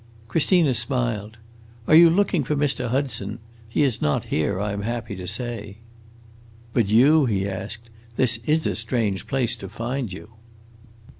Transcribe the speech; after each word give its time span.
Christina 0.27 0.73
smiled. 0.73 1.37
"Are 1.87 1.93
you 1.93 2.09
looking 2.09 2.43
for 2.43 2.55
Mr. 2.55 2.87
Hudson? 2.87 3.37
He 3.69 3.83
is 3.83 4.01
not 4.01 4.25
here, 4.33 4.59
I 4.59 4.73
am 4.73 4.81
happy 4.81 5.15
to 5.15 5.27
say." 5.27 5.77
"But 6.73 6.87
you?" 6.89 7.25
he 7.27 7.47
asked. 7.47 7.91
"This 8.15 8.37
is 8.45 8.65
a 8.65 8.73
strange 8.73 9.27
place 9.27 9.55
to 9.57 9.69
find 9.69 10.11
you." 10.11 10.31